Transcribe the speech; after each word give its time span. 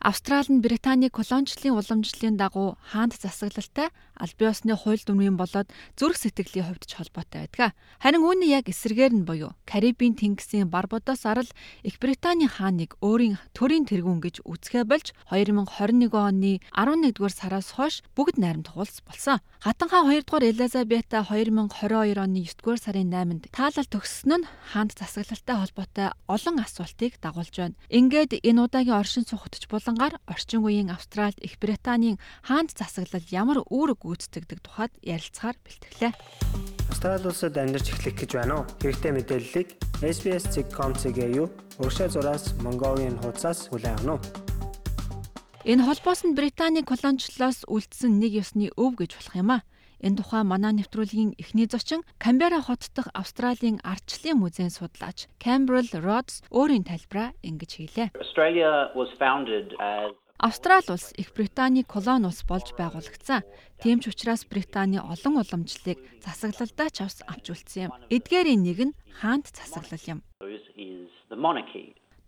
Австрали 0.00 0.48
нь 0.48 0.64
Британий 0.64 1.12
колоничлын 1.12 1.76
уламжлалын 1.76 2.40
дагуу 2.40 2.80
хаант 2.88 3.20
засаглалтай 3.20 3.92
аль 4.16 4.32
биесны 4.32 4.72
хууль 4.72 5.00
дүрмийн 5.04 5.36
болоод 5.36 5.68
зүрх 5.92 6.16
сэтгэлийн 6.16 6.72
хувьд 6.72 6.88
ч 6.88 6.96
холбоотой 6.96 7.44
байдаг. 7.44 7.76
Харин 8.00 8.24
үүний 8.24 8.48
яг 8.48 8.72
эсрэгээр 8.72 9.12
нь 9.12 9.28
буюу 9.28 9.52
Карибын 9.68 10.16
тэнгисийн 10.16 10.72
Барбадос 10.72 11.28
арал 11.28 11.48
Их 11.84 12.00
Британий 12.00 12.48
хааныг 12.48 12.96
өөрийн 13.04 13.36
төрийн 13.52 13.84
тэргүүн 13.84 14.24
гэж 14.24 14.40
үзэхэ 14.44 14.88
болж 14.88 15.12
2021 15.28 16.16
оны 16.16 16.64
11-р 16.72 17.32
сараас 17.32 17.76
хойш 17.76 18.00
бүгд 18.16 18.40
найрамд 18.40 18.72
хуулц 18.72 19.04
болсон. 19.04 19.44
Хатан 19.60 19.92
хаан 19.92 20.08
2-р 20.08 20.48
Элизабета 20.48 21.20
2022 21.28 22.16
оны 22.16 22.40
9-р 22.48 22.78
сарын 22.80 23.12
8-нд 23.12 23.52
таалал 23.52 23.88
төгссөн 23.88 24.44
нь 24.44 24.48
хаант 24.72 24.96
засаглалтай 24.96 25.56
холбоотой 25.60 26.08
олон 26.24 26.56
асуултыг 26.64 27.20
дагуулж 27.20 27.52
байна. 27.52 27.76
Ингээд 27.92 28.40
энэ 28.40 28.64
удаагийн 28.64 28.96
оршин 28.96 29.28
суугтч 29.28 29.68
булангаар 29.90 30.22
орчин 30.30 30.62
үеийн 30.62 30.94
Австралид 30.94 31.42
Их 31.42 31.58
Британийн 31.58 32.22
хаант 32.46 32.78
засаглал 32.78 33.26
ямар 33.34 33.58
үүрэг 33.66 33.98
гүйцэтгэдэг 34.06 34.62
тухайд 34.62 34.94
ярилцахаар 35.02 35.58
бэлтгэлээ. 35.66 36.12
Австрали 36.86 37.26
улсад 37.26 37.58
амьдарч 37.58 37.90
эхлэх 37.90 38.14
гэж 38.14 38.30
байна 38.38 38.62
уу? 38.62 38.70
Хэрэгтэй 38.78 39.10
мэдээллийг 39.18 39.68
SBS.com.cg 39.98 41.18
юу? 41.34 41.50
Уршаа 41.82 42.06
зураас 42.06 42.54
Mongolian 42.62 43.18
хуудасаас 43.18 43.66
хүлээн 43.66 43.98
авах 44.06 44.22
нь. 44.22 45.74
Энэ 45.74 45.82
холбоос 45.82 46.22
нь 46.22 46.38
Британий 46.38 46.86
колоничлолоос 46.86 47.66
үлдсэн 47.66 48.14
нэг 48.22 48.46
ёсны 48.46 48.70
өв 48.78 48.94
гэж 48.94 49.18
болох 49.18 49.34
юм 49.34 49.50
а. 49.58 49.66
Энэ 50.00 50.16
тухай 50.16 50.42
манай 50.48 50.72
нэвтрүүлгийн 50.80 51.36
эхний 51.36 51.68
зочин 51.68 52.00
Камбера 52.16 52.60
хот 52.64 52.88
дахь 52.96 53.12
Австралийн 53.12 53.84
ардчлалын 53.84 54.40
музейн 54.40 54.72
судлаач 54.72 55.28
Campbell 55.36 55.88
Rhodes 55.92 56.40
өөрийн 56.48 56.88
тайлбараа 56.88 57.36
ингэж 57.44 57.70
хэлээ. 57.76 58.08
Australia 58.16 58.88
was 58.96 59.12
founded 59.20 59.76
as 59.76 60.16
Австрали 60.40 60.88
улс 60.88 61.12
Их 61.20 61.34
Британий 61.36 61.84
колони 61.84 62.24
улс 62.24 62.40
болж 62.48 62.72
байгуулагдсан. 62.72 63.44
Тийм 63.84 64.00
ч 64.00 64.08
учраас 64.08 64.48
Британий 64.48 64.96
олон 64.96 65.36
уламжлалыг 65.36 66.00
засаглалдаа 66.24 66.88
ч 66.88 67.04
авч 67.04 67.44
үлдсэн 67.52 67.92
юм. 67.92 67.92
Эдгээрийн 68.08 68.64
нэг 68.64 68.78
нь 68.88 68.96
хаант 69.20 69.52
засаглал 69.52 70.00
юм. 70.08 70.24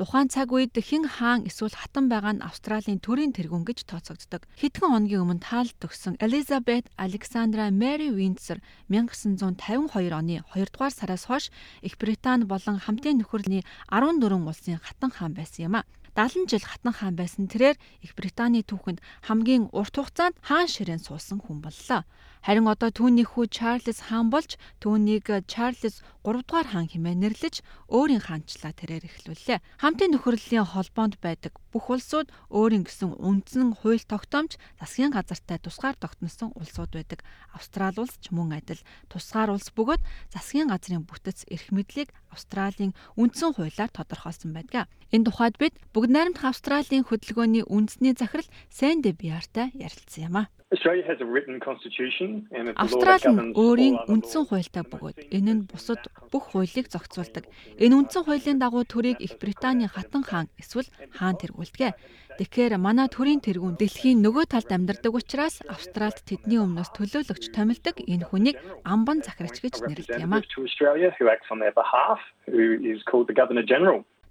Тухайн 0.02 0.26
цаг 0.26 0.50
үед 0.50 0.74
хэн 0.74 1.06
хаан 1.06 1.46
эсвэл 1.46 1.78
хатан 1.78 2.10
байгаа 2.10 2.34
нь 2.34 2.42
Австралийн 2.42 2.98
төрийн 2.98 3.30
тэргүүн 3.30 3.62
гэж 3.62 3.86
тооцогддог. 3.86 4.42
Хэдхэн 4.58 4.90
хоногийн 4.90 5.22
өмнө 5.22 5.46
таалт 5.46 5.78
төгсөн 5.78 6.18
Elizabeth 6.18 6.90
Alexandra 6.98 7.70
Mary 7.70 8.10
Windsor 8.10 8.58
1952 8.90 10.10
оны 10.10 10.42
2 10.42 10.74
дугаар 10.74 10.90
сараас 10.90 11.30
хойш 11.30 11.54
Их 11.86 11.94
Британи 12.02 12.50
болон 12.50 12.82
хамтын 12.82 13.22
нөхөрлөний 13.22 13.62
14 13.94 14.42
улсын 14.42 14.82
хатан 14.82 15.14
хаан 15.14 15.38
байсан 15.38 15.70
юм 15.70 15.74
а. 15.78 15.86
70 16.18 16.50
жил 16.50 16.66
хатан 16.66 16.90
хаан 16.98 17.14
байсан 17.14 17.46
тэрээр 17.46 17.78
Их 18.02 18.18
Британий 18.18 18.66
түүхэнд 18.66 18.98
хамгийн 19.30 19.70
урт 19.70 19.94
хугацаанд 19.94 20.34
хаан 20.42 20.66
ширээн 20.66 20.98
суусан 20.98 21.38
хүн 21.38 21.62
боллоо. 21.62 22.02
Харин 22.42 22.66
одоо 22.66 22.90
түүний 22.90 23.22
хүү 23.22 23.46
Чарльз 23.54 24.10
хаан 24.10 24.26
болж 24.34 24.58
түүнийг 24.82 25.30
Чарльз 25.46 26.02
3 26.26 26.42
дугаар 26.42 26.66
хаан 26.74 26.90
хэмээн 26.90 27.22
нэрлэж 27.22 27.62
өөрийн 27.86 28.18
хаанчлаа 28.18 28.74
тэрээр 28.74 29.06
эхлүүллээ. 29.06 29.62
Хамтын 29.78 30.10
нөхөрлөлийн 30.18 30.66
холбоонд 30.74 31.22
байдаг 31.22 31.54
бүх 31.70 31.86
улсууд 31.94 32.34
өөрийн 32.50 32.82
гэсэн 32.82 33.14
үндсэн 33.14 33.78
хууль 33.78 34.02
тогтоомж 34.02 34.58
засгийн 34.82 35.14
газартай 35.14 35.62
тусгаар 35.62 35.94
тогтносон 35.94 36.50
улсууд 36.58 36.90
байдаг. 36.90 37.22
Австрали 37.54 38.02
улс 38.02 38.18
ч 38.18 38.34
мөн 38.34 38.58
адил 38.58 38.82
тусгаар 39.06 39.54
улс 39.54 39.70
бөгөөд 39.70 40.02
засгийн 40.34 40.66
газрын 40.66 41.06
бүтэц 41.06 41.46
эрх 41.46 41.70
мэдлийг 41.70 42.10
Австралийн 42.34 42.90
үндсэн 43.14 43.54
хуулиар 43.54 43.90
тодорхойлсон 43.94 44.50
байдаг. 44.50 44.90
Энэ 45.14 45.30
тухайд 45.30 45.62
бид 45.62 45.78
бүгд 45.94 46.10
найрамдах 46.10 46.50
Австралийн 46.50 47.06
хөдөлгөөний 47.06 47.62
үндэсний 47.70 48.18
захирал 48.18 48.50
Сэнди 48.66 49.14
Биартай 49.14 49.70
ярилцсан 49.78 50.26
юм 50.26 50.36
а. 50.42 50.50
Australia 50.72 51.04
has 51.06 51.20
a 51.20 51.26
written 51.26 51.60
constitution 51.60 52.48
and 52.56 52.68
it's 52.68 52.80
the 52.80 52.96
law 52.96 53.04
that 53.04 53.20
Австрали 53.20 53.52
өөрийн 53.52 53.96
үндсэн 54.08 54.44
хуультай 54.48 54.84
бөгөөд 54.88 55.18
энэ 55.36 55.52
нь 55.52 55.62
бусад 55.68 56.00
бүх 56.32 56.56
хуулийг 56.56 56.88
зохицуулдаг. 56.88 57.44
Энэ 57.76 57.96
үндсэн 58.00 58.24
хуулийн 58.24 58.56
дагуу 58.56 58.88
төрийг 58.88 59.20
Их 59.20 59.36
Британий 59.36 59.84
хатан 59.92 60.24
хаан 60.24 60.48
эсвэл 60.56 60.88
хаан 61.12 61.36
тэргүүлдэг. 61.36 61.92
Тэгэхээр 62.40 62.80
манай 62.80 63.12
төрийн 63.12 63.44
тэргүүн 63.44 63.76
дэлхийн 63.76 64.24
нөгөө 64.24 64.44
талд 64.48 64.72
амьдардаг 64.72 65.12
учраас 65.12 65.60
Австралид 65.68 66.24
тэдний 66.24 66.56
өмнөөс 66.64 66.88
төлөөлөгч 66.96 67.52
томилдог 67.52 68.00
энэ 68.08 68.24
хүнийг 68.32 68.56
амбан 68.88 69.20
захирагч 69.20 69.60
гэж 69.60 69.84
нэрлэдэг 69.84 70.24
юм 70.24 70.32
а. 70.32 70.40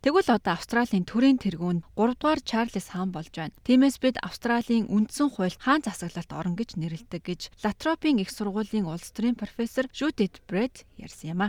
Тэгвэл 0.02 0.34
одоо 0.34 0.58
Австралийн 0.58 1.06
төрийн 1.06 1.38
тэргүүн 1.38 1.86
3 1.94 2.18
дугаар 2.18 2.42
Чарльз 2.42 2.90
хаан 2.90 3.14
болж 3.14 3.30
байна. 3.38 3.54
Тиймээс 3.62 4.02
бид 4.02 4.18
Австралийн 4.18 4.90
үндсэн 4.90 5.30
хууль 5.30 5.54
хаан 5.62 5.86
засаглалт 5.86 6.34
орно 6.34 6.58
гэж 6.58 6.74
нэрлэдэг 6.82 7.22
гэж 7.22 7.42
Латропийн 7.62 8.18
их 8.18 8.34
сургуулийн 8.34 8.90
улс 8.90 9.14
төрийн 9.14 9.38
профессор 9.38 9.86
Judith 9.94 10.42
Brett 10.50 10.90
ярьсан 10.98 11.38
юм 11.38 11.42
а. 11.46 11.48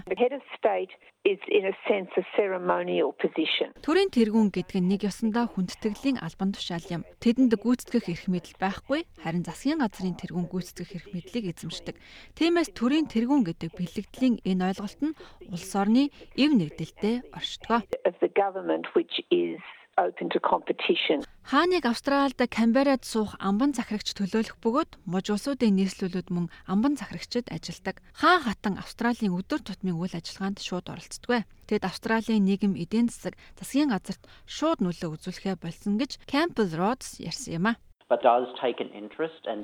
Is 1.24 1.38
in 1.46 1.64
a 1.66 1.74
sense 1.86 2.10
a 2.18 2.24
ceremonial 2.34 3.14
position. 3.14 3.70
Төрийн 3.86 4.10
тэргүүн 4.10 4.50
гэдэг 4.50 4.82
нь 4.82 4.90
нэг 4.90 5.06
ёсондоо 5.06 5.46
хүндэтгэлийн 5.54 6.18
албан 6.18 6.50
тушаал 6.50 6.82
юм. 6.90 7.06
Тэдэнд 7.22 7.54
гүйцэтгэх 7.62 8.10
эрх 8.10 8.26
мэдэл 8.26 8.58
байхгүй, 8.58 9.06
харин 9.22 9.46
засгийн 9.46 9.78
газрын 9.78 10.18
тэргүүн 10.18 10.50
гүйцэтгэх 10.50 10.90
эрх 10.98 11.08
мэдлийг 11.14 11.54
эзэмшдэг. 11.54 11.94
Тиймээс 12.34 12.74
төрийн 12.74 13.06
тэргүүн 13.06 13.46
гэдэг 13.46 13.70
бэлэгдлийн 13.70 14.42
энэ 14.42 14.74
ойлголт 14.74 14.98
нь 14.98 15.14
улс 15.46 15.70
орны 15.78 16.10
эв 16.34 16.50
нэгдэлтэд 16.58 17.30
оршдог. 17.30 17.86
the 18.22 18.30
government 18.34 18.86
which 18.94 19.22
is 19.30 19.58
open 19.96 20.28
to 20.30 20.40
competition. 20.40 21.24
Хааныг 21.42 21.84
Австралид 21.84 22.38
Камберад 22.48 23.04
суух 23.04 23.34
амбан 23.38 23.74
захирагч 23.74 24.14
төлөөлөх 24.14 24.56
бөгөөд 24.62 24.90
муж 25.04 25.26
улсуудын 25.34 25.74
нийслүүлүүд 25.76 26.28
мөн 26.30 26.46
амбан 26.70 26.94
захирагчид 26.96 27.50
ажилдаг. 27.50 27.98
Хаан 28.14 28.40
хатан 28.46 28.74
Австралийн 28.78 29.34
өдөр 29.34 29.60
тутмын 29.60 29.98
үйл 29.98 30.14
ажиллагаанд 30.14 30.62
шууд 30.62 30.86
оролцдог. 30.86 31.44
Тэд 31.66 31.82
Австралийн 31.82 32.46
нийгэм 32.46 32.78
эдийн 32.78 33.10
засаг 33.10 33.34
засгийн 33.58 33.90
газарт 33.90 34.22
шууд 34.46 34.78
нөлөө 34.80 35.18
үзүүлэхэ 35.18 35.58
болсон 35.58 35.98
гэж 35.98 36.22
Campbell 36.30 36.72
Rhodes 36.72 37.18
ярьсан 37.18 37.58
юм 37.58 37.66
а. 37.68 37.80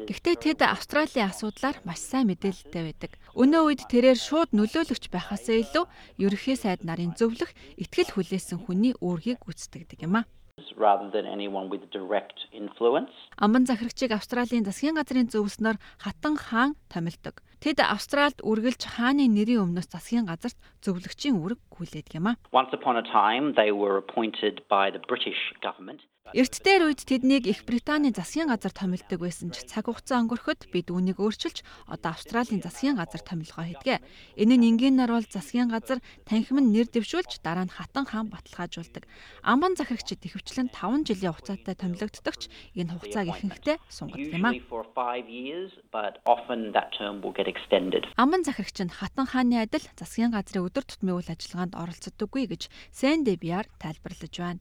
Гэхдээ 0.09 0.36
тэд 0.41 0.60
Австралийн 0.64 1.28
асуудлаар 1.28 1.76
маш 1.84 2.00
сайн 2.00 2.32
мэдээлэлтэй 2.32 2.82
байдаг. 2.88 3.12
Өнөө 3.36 3.62
үед 3.69 3.82
тэрээр 3.92 4.19
шууд 4.19 4.50
нөлөөлөгч 4.56 5.04
байхаасаа 5.12 5.56
илүү 5.64 5.84
ерөнхий 6.25 6.56
сайд 6.56 6.87
нарын 6.88 7.12
зөвлөх 7.19 7.53
итгэл 7.76 8.14
хүлээсэн 8.16 8.64
хүний 8.64 8.97
үүргийг 8.98 9.44
гүйцэтгэдэг 9.44 10.08
юм 10.08 10.22
а. 10.22 10.28
rather 10.76 11.10
than 11.10 11.26
anyone 11.26 11.69
with 11.70 11.91
direct 11.91 12.38
influence. 12.53 13.12
Амбан 13.38 13.66
захирагчийг 13.66 14.12
Австралийн 14.12 14.64
засгийн 14.64 14.98
газрын 14.98 15.31
зөвлснөөр 15.31 15.78
хатан 16.03 16.34
хаан 16.37 16.75
томилдог. 16.92 17.42
Тэд 17.62 17.82
Австральд 17.82 18.38
үргэлж 18.42 18.82
хааны 18.94 19.26
нэрийн 19.26 19.66
өмнөөс 19.66 19.91
засгийн 19.91 20.26
газарт 20.31 20.58
зөвлөгчийн 20.82 21.38
үүрэг 21.38 21.60
хүлээдэг 21.75 22.14
юм 22.19 22.31
а. 22.31 22.38
Once 22.54 22.70
upon 22.70 22.97
a 22.97 23.03
time, 23.03 23.54
they 23.58 23.70
were 23.75 23.98
appointed 23.98 24.62
by 24.70 24.91
the 24.94 25.03
British 25.10 25.41
government. 25.62 26.03
Эрт 26.36 26.60
дээр 26.60 26.92
үед 26.92 27.08
тэднийг 27.08 27.48
Их 27.48 27.64
Британий 27.64 28.12
засгийн 28.12 28.52
газар 28.52 28.68
томилдог 28.68 29.16
байсан 29.16 29.48
ч 29.48 29.64
цаг 29.64 29.88
хугацаа 29.88 30.20
өнгөрөхөд 30.20 30.68
бид 30.68 30.92
үүнийг 30.92 31.16
өөрчилж 31.24 31.64
одоо 31.88 32.12
Австралийн 32.12 32.60
засгийн 32.60 33.00
газар 33.00 33.24
томилгоо 33.24 33.64
хийдэг. 33.64 34.04
Энэ 34.36 34.60
нь 34.60 34.68
энгийнээр 34.76 35.08
бол 35.08 35.24
засгийн 35.24 35.72
газар 35.72 36.04
танхим 36.28 36.60
нь 36.60 36.68
нэр 36.68 36.92
дэвшүүлж 36.92 37.40
дараа 37.40 37.64
нь 37.64 37.72
хатан 37.72 38.04
хаан 38.04 38.28
баталгаажуулдаг. 38.28 39.08
Амбан 39.40 39.72
захирагчид 39.80 40.20
ихэвчлэн 40.20 40.68
5 40.68 41.08
жилийн 41.08 41.32
хугацаатай 41.32 41.74
томилогддогч 41.80 42.42
энэ 42.76 42.92
хугацааг 42.92 43.26
ихэнхдээ 43.32 43.76
сунгадаг 43.88 44.28
юм 44.28 44.44
а. 44.44 44.52
Usually 44.52 44.68
for 44.68 44.84
five 44.92 45.24
years, 45.32 45.72
but 45.88 46.20
often 46.28 46.76
that 46.76 46.92
term 46.92 47.24
will 47.24 47.32
get 47.32 47.48
extended. 47.48 48.04
Амбан 48.20 48.44
захирагч 48.44 48.84
нь 48.84 48.92
хатан 48.92 49.24
хааны 49.24 49.64
адил 49.64 49.88
засгийн 49.96 50.36
газрын 50.36 50.69
өдөр 50.69 50.84
тутмын 50.84 51.24
үйл 51.24 51.32
ажиллагаанд 51.32 51.72
оролцдоггүй 51.72 52.52
гэж 52.52 52.69
Сэнди 52.92 53.40
Биар 53.40 53.64
тайлбарлаж 53.81 54.36
байна. 54.36 54.60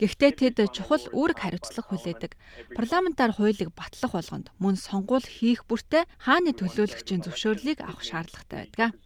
Гэхдээ 0.00 0.32
тэд 0.56 0.72
чухал 0.72 1.04
үүрэг 1.12 1.38
хариуцлага 1.44 1.88
хүлээдэг. 1.92 2.32
Парламентаар 2.72 3.36
хуулийг 3.36 3.76
батлах 3.76 4.16
болгонд 4.16 4.48
мөн 4.56 4.80
сонгуул 4.80 5.20
хийх 5.20 5.68
бүртээ 5.68 6.08
хааны 6.24 6.56
төлөөлөгчийн 6.56 7.20
зөвшөөрлийг 7.28 7.84
авах 7.84 8.00
шаардлагатай 8.00 8.72
байдаг. 8.72 8.96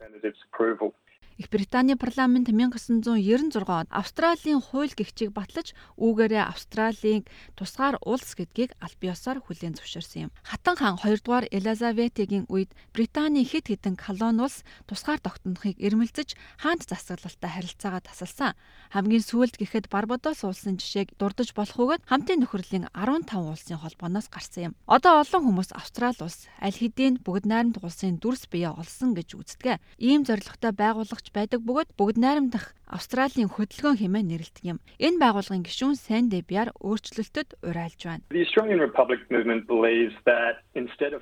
Их 1.37 1.51
Британий 1.51 1.97
парламент 1.97 2.49
1996 2.49 3.67
онд 3.67 3.89
Австралийн 3.91 4.61
хууль 4.63 4.95
гихчийг 4.95 5.35
батлаж 5.35 5.75
үүгээрээ 5.99 6.47
Австралийн 6.47 7.27
тусгаар 7.59 7.99
улс 8.07 8.39
гэдгийг 8.39 8.79
аль 8.79 8.95
биесээр 9.03 9.43
хүлээн 9.43 9.75
зөвшөөрсөн 9.75 10.31
юм. 10.31 10.35
Хатан 10.47 10.79
хаан 10.79 10.95
2 11.03 11.27
дугаар 11.27 11.51
Элизабетигийн 11.51 12.47
үед 12.47 12.71
Британий 12.95 13.43
хэд 13.43 13.67
хэдэн 13.67 13.99
колони 13.99 14.47
улс 14.47 14.63
тусгаар 14.87 15.19
тогтнохыг 15.19 15.75
эрмэлзэж 15.83 16.39
хаант 16.63 16.87
засаглалтай 16.87 17.51
харилцаагаа 17.51 18.07
тасалсан. 18.07 18.55
Хамгийн 18.95 19.27
сүүлд 19.27 19.59
гэхэд 19.59 19.91
Барбадос 19.91 20.47
улсын 20.47 20.79
жишээг 20.79 21.19
дурдж 21.19 21.51
болох 21.51 21.99
үгээд 21.99 22.07
хамтын 22.07 22.47
нөхөрлөлийн 22.47 22.95
15 22.95 23.43
улсын 23.43 23.83
холбооноос 23.83 24.31
гарсан 24.31 24.71
юм. 24.71 24.75
Одоо 24.87 25.19
олон 25.27 25.43
хүмүүс 25.51 25.75
Австрали 25.75 26.23
улс 26.23 26.47
аль 26.63 26.79
хэдийн 26.79 27.19
бүгд 27.27 27.51
найрамд 27.51 27.83
улсын 27.83 28.23
дүрс 28.23 28.47
бие 28.47 28.71
олсон 28.71 29.19
гэж 29.19 29.35
үздэг. 29.35 29.83
Ийм 29.99 30.23
зорилготой 30.23 30.71
байгуулагч 30.71 31.24
байгуулагдаж 31.25 31.33
байдаг 31.33 31.61
бөгөөд 31.65 31.91
бүгд 31.97 32.19
найрамдах 32.21 32.75
Австралийн 32.85 33.49
хөдөлгөөн 33.49 33.99
хэмээн 33.99 34.29
нэрлэдэг 34.29 34.65
юм. 34.65 34.79
Энэ 35.01 35.19
байгууллагын 35.19 35.65
гишүүн 35.65 35.97
Санди 35.97 36.45
Биар 36.45 36.71
өөрчлөлтөд 36.81 37.65
урайлж 37.65 38.01
байна. 38.05 38.25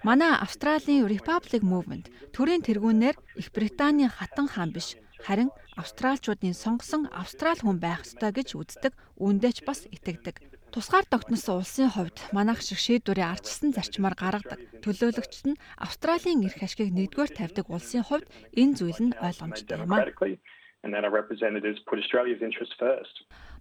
Манай 0.03 0.33
Австралийн 0.43 1.07
Republic 1.07 1.63
Movement 1.63 2.11
төрийн 2.35 2.63
тэргүүнээр 2.67 3.17
Их 3.39 3.49
Британий 3.53 4.09
хатан 4.09 4.49
хаан 4.49 4.73
биш 4.73 4.99
харин 5.23 5.51
австралчуудын 5.79 6.53
сонгосон 6.53 7.09
австрал 7.15 7.57
хүн 7.63 7.79
байх 7.79 8.03
ёстой 8.03 8.35
гэж 8.35 8.59
үздэг, 8.59 8.93
үүндээ 9.17 9.53
ч 9.55 9.59
бас 9.65 9.87
итгэдэг. 9.89 10.52
Тусгаар 10.73 11.05
тогтносон 11.05 11.61
улсын 11.61 11.93
хувьд 11.93 12.17
манайх 12.33 12.65
шиг 12.65 12.81
шийдвэрийн 12.81 13.37
арчилсан 13.37 13.77
зарчмаар 13.77 14.17
гаргадаг. 14.17 14.57
Төлөөлөгчд 14.81 15.45
нь 15.53 15.61
Австралийн 15.77 16.49
эрх 16.49 16.65
ашгийг 16.65 16.97
нэгдүгээр 16.97 17.33
тавьдаг 17.37 17.69
улсын 17.69 18.01
хувьд 18.09 18.25
энэ 18.57 18.77
зүйл 18.81 19.01
нь 19.05 19.17
ойлгомжтой 19.21 19.85
юм 19.85 19.93
а. 19.93 20.09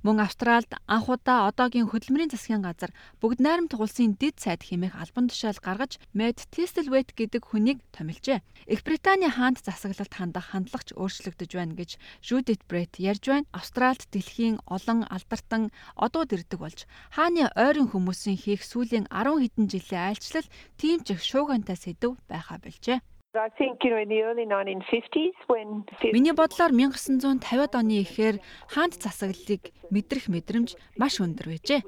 Мөн 0.02 0.18
Австралд 0.26 0.66
анх 0.90 1.14
удаа 1.14 1.46
одоогийн 1.46 1.86
хөдөлмөрийн 1.86 2.34
засгийн 2.34 2.66
газар 2.66 2.90
бүгд 3.22 3.38
найрамдах 3.38 3.86
улсын 3.86 4.18
дэд 4.18 4.42
сайд 4.42 4.66
хэмээх 4.66 4.98
албан 4.98 5.30
тушаал 5.30 5.62
гаргаж 5.62 6.02
Мэд 6.18 6.42
Тисtelwet 6.50 7.14
гэдэг 7.14 7.46
хүнийг 7.46 7.86
томилжээ. 7.94 8.42
Их 8.66 8.82
Британий 8.82 9.30
хаант 9.30 9.62
засаглалт 9.62 10.10
хандах 10.10 10.58
хандлагч 10.58 10.98
өөрчлөгдөж 10.98 11.52
байна 11.54 11.78
гэж 11.78 12.02
Judith 12.26 12.66
Brett 12.66 12.98
ярьж 12.98 13.30
байна. 13.30 13.46
Австралд 13.54 14.02
дэлхийн 14.10 14.58
олон 14.66 15.06
алдартан 15.06 15.70
одууд 15.94 16.34
ирдэг 16.34 16.58
болж 16.58 16.90
хааны 17.14 17.54
ойрын 17.54 17.94
хүмүүсийн 17.94 18.42
хийх 18.42 18.66
сүүлийн 18.66 19.06
10 19.06 19.38
хэдэн 19.38 19.66
жилийн 19.70 20.18
айлчлал 20.18 20.50
тийм 20.82 21.06
ч 21.06 21.14
их 21.14 21.22
шуугантай 21.22 21.78
сэдв 21.78 22.18
байха 22.26 22.58
болжээ. 22.58 23.06
I 23.34 23.48
think, 23.58 23.80
you 23.84 23.92
know, 23.92 23.98
in 23.98 24.10
the 24.10 24.24
early 24.24 24.46
1950s 24.46 25.36
when 25.48 25.86
Миний 26.12 26.34
бодлоор 26.36 26.72
1950-ад 26.76 27.76
оны 27.80 28.04
эхээр 28.04 28.44
хаант 28.68 29.00
засаглалыг 29.00 29.72
мэдрэх 29.88 30.28
мэдрэмж 30.28 30.76
маш 31.00 31.24
өндөр 31.24 31.56
байжээ. 31.56 31.80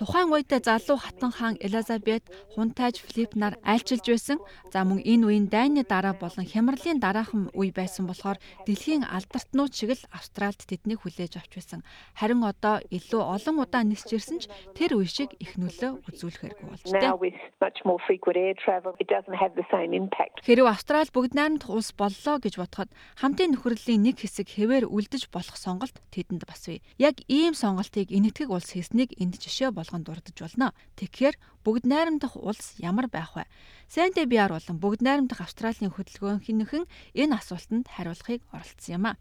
Тухайн 0.00 0.32
үед 0.32 0.48
залуу 0.48 0.96
хатан 0.96 1.28
хаан 1.28 1.60
Элизабет 1.60 2.24
хунтайж 2.56 3.04
Филипп 3.04 3.36
нар 3.36 3.60
айлчилж 3.60 4.08
байсан. 4.08 4.40
За 4.72 4.80
мөн 4.80 5.04
энэ 5.04 5.28
үеийн 5.28 5.46
дайны 5.52 5.84
дараа 5.84 6.16
болон 6.16 6.48
хямралын 6.48 7.04
дараахан 7.04 7.52
үе 7.52 7.68
байсан 7.68 8.08
болохоор 8.08 8.40
дэлхийн 8.64 9.04
алдартнууд 9.04 9.76
шиг 9.76 9.92
л 9.92 10.08
Австралид 10.08 10.64
тэднийг 10.64 11.04
хүлээж 11.04 11.36
авч 11.36 11.52
байсан. 11.52 11.84
Харин 12.16 12.40
одоо 12.48 12.80
илүү 12.88 13.20
олон 13.20 13.60
удаа 13.60 13.84
нисч 13.84 14.08
ирсэн 14.16 14.40
ч 14.40 14.48
тэр 14.72 14.96
үе 14.96 15.04
шиг 15.04 15.36
их 15.36 15.60
нөлөө 15.60 16.00
үзүүлэхэргүй 16.08 16.64
болж 16.64 16.80
now 16.96 17.20
дээ. 17.20 17.20
with 17.20 17.36
much 17.60 17.84
more 17.84 18.00
frequent 18.08 18.40
air 18.40 18.56
travel, 18.56 18.96
it 19.04 19.08
doesn't 19.12 19.36
have 19.36 19.52
the 19.52 19.68
same 19.68 19.92
impact. 19.92 20.40
Хэрв 20.48 20.64
Австрал 20.64 21.12
бүгд 21.12 21.36
найрамдах 21.36 21.68
улс 21.68 21.92
боллоо 21.92 22.40
гэж 22.40 22.56
бодоход 22.56 22.88
хамтын 23.20 23.52
нөхрөлийн 23.52 24.00
нэг 24.00 24.24
хэсэг 24.24 24.48
хэвээр 24.48 24.88
үлдэж 24.88 25.28
болох 25.28 25.60
сонголт 25.60 26.00
тэдэнд 26.08 26.48
бас 26.48 26.64
бий. 26.72 26.80
Яг 26.96 27.20
ийм 27.28 27.52
сонголтыг 27.52 28.08
энэтхэг 28.08 28.48
улс 28.48 28.72
хийснийг 28.72 29.12
энд 29.20 29.36
жишээ 29.36 29.76
болгон 29.90 30.06
дурдж 30.06 30.38
болно. 30.38 30.70
Тэгэхээр 30.94 31.34
бүгд 31.66 31.84
найрамдах 31.90 32.38
улс 32.38 32.78
ямар 32.78 33.10
байх 33.10 33.34
вэ? 33.34 33.44
Сэнтэ 33.90 34.30
биар 34.30 34.54
болон 34.54 34.78
бүгд 34.78 35.02
найрамдах 35.02 35.42
Австралийн 35.42 35.90
хөдөлгөөнхийнхэн 35.90 36.86
энэ 37.18 37.34
асуултанд 37.34 37.90
хариулахыг 37.90 38.40
оролдсон 38.54 38.94
юм 38.94 39.04
а. 39.10 39.18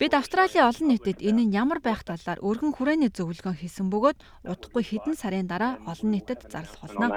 Бид 0.00 0.12
Австралийн 0.16 0.64
олон 0.64 0.88
нийтэд 0.88 1.20
энэ 1.20 1.44
нь 1.44 1.52
ямар 1.52 1.84
байх 1.84 2.08
талаар 2.08 2.40
өргөн 2.40 2.72
хүрээний 2.72 3.12
зөвлөгөө 3.12 3.52
хийсэн 3.60 3.92
бөгөөд 3.92 4.18
удахгүй 4.48 4.84
хэдэн 4.86 5.14
сарын 5.18 5.44
дараа 5.44 5.76
олон 5.84 6.16
нийтэд 6.16 6.48
зарлах 6.48 6.80
болно. 6.80 7.12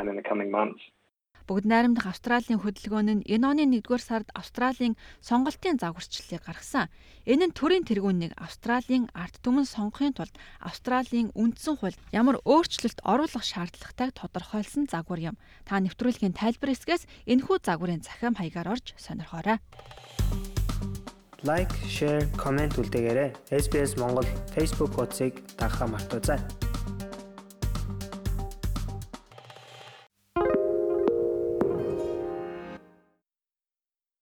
Бүгд 1.47 1.65
найрамдах 1.65 2.07
Австралийн 2.09 2.61
хөдөлгөөн 2.61 3.09
нь 3.21 3.25
энэ 3.25 3.45
оны 3.47 3.63
1-р 3.67 4.01
сард 4.01 4.27
Австралийн 4.33 4.97
сонголтын 5.21 5.81
загварчлалыг 5.81 6.41
гаргасан. 6.45 6.89
Энэ 7.25 7.49
нь 7.49 7.57
төрийн 7.57 7.85
тэргүүнийг 7.85 8.33
Австралийн 8.38 9.09
ард 9.13 9.38
түмэн 9.41 9.65
сонгохын 9.65 10.13
тулд 10.17 10.33
Австралийн 10.61 11.33
үндсэн 11.33 11.75
хууль 11.81 11.97
ямар 12.13 12.38
өөрчлөлт 12.45 13.01
оруулах 13.05 13.45
шаардлагатайг 13.45 14.13
тодорхойлсон 14.17 14.85
загвар 14.89 15.33
юм. 15.33 15.35
Та 15.65 15.81
нэвтрүүлгийн 15.81 16.38
тайлбар 16.38 16.73
хэсгээс 16.73 17.09
энэхүү 17.25 17.57
загварын 17.65 18.05
захиам 18.05 18.38
хаягаар 18.38 18.77
орж 18.77 18.93
сонирхоорой. 18.97 19.57
Лайк, 21.41 21.73
шеэр, 21.89 22.29
комент 22.38 22.77
үлдээгээрэй. 22.77 23.33
SBS 23.49 23.97
Монгол 23.97 24.29
Facebook 24.53 24.93
хуудсыг 24.93 25.41
дагахаа 25.57 25.89
мартаоцай. 25.89 26.38